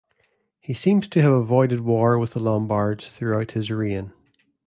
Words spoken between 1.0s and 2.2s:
to have avoided war